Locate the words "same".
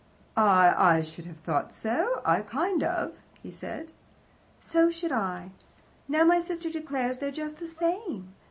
7.67-8.33